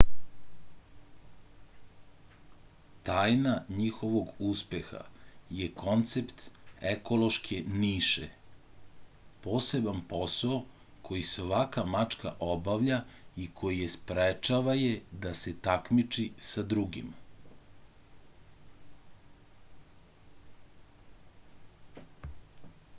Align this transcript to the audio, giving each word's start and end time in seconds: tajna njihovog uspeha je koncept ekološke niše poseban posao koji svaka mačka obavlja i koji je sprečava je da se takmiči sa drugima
tajna 3.09 3.51
njihovog 3.81 4.31
uspeha 4.51 5.01
je 5.57 5.67
koncept 5.81 6.39
ekološke 6.93 7.59
niše 7.83 8.29
poseban 9.45 10.01
posao 10.15 10.57
koji 11.09 11.27
svaka 11.35 11.85
mačka 11.97 12.33
obavlja 12.57 12.99
i 13.45 13.49
koji 13.61 13.83
je 13.85 13.93
sprečava 13.99 14.75
je 14.83 14.97
da 15.27 15.35
se 15.45 15.53
takmiči 15.71 16.27
sa 16.51 16.65
drugima 16.75 17.19